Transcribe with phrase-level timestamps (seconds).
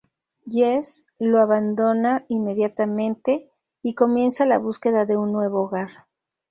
[0.47, 3.51] Jess lo abandona inmediatamente,
[3.83, 5.89] y comienza la búsqueda de un nuevo hogar.